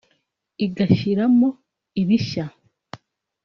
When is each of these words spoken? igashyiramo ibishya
igashyiramo 0.65 1.47
ibishya 2.01 2.45